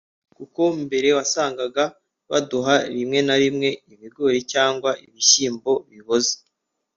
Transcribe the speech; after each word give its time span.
Kuko 0.35 0.61
mbere 0.83 1.07
wasanaga 1.17 1.83
baduha 2.29 2.75
rimwe 2.95 3.19
na 3.27 3.35
rimwe 3.41 3.69
ibigori 3.93 4.39
cyanwa 4.51 4.89
ibishyimbo 5.07 5.71
biboze 5.91 6.35